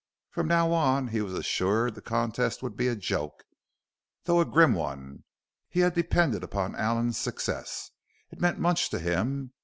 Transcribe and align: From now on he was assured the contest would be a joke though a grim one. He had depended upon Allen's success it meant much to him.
From 0.31 0.47
now 0.47 0.73
on 0.73 1.09
he 1.09 1.21
was 1.21 1.35
assured 1.35 1.93
the 1.93 2.01
contest 2.01 2.63
would 2.63 2.75
be 2.75 2.87
a 2.87 2.95
joke 2.95 3.43
though 4.23 4.39
a 4.41 4.45
grim 4.45 4.73
one. 4.73 5.25
He 5.69 5.81
had 5.81 5.93
depended 5.93 6.43
upon 6.43 6.75
Allen's 6.75 7.19
success 7.19 7.91
it 8.31 8.41
meant 8.41 8.57
much 8.57 8.89
to 8.89 8.97
him. 8.97 9.53